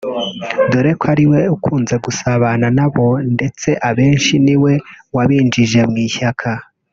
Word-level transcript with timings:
dore 0.71 0.91
ko 0.99 1.05
ari 1.13 1.25
we 1.31 1.41
ukunze 1.55 1.95
gusabana 2.05 2.67
na 2.77 2.87
bo 2.93 3.07
ndetse 3.35 3.69
abenshi 3.89 4.33
ni 4.45 4.55
we 4.63 4.73
wabinjije 5.15 5.79
mu 5.91 5.97
ishyaka 6.07 6.49